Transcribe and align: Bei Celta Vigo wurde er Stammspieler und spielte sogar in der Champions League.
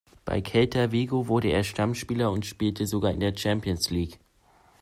Bei 0.25 0.41
Celta 0.41 0.91
Vigo 0.91 1.27
wurde 1.27 1.49
er 1.49 1.63
Stammspieler 1.63 2.31
und 2.31 2.47
spielte 2.47 2.87
sogar 2.87 3.11
in 3.11 3.19
der 3.19 3.37
Champions 3.37 3.91
League. 3.91 4.17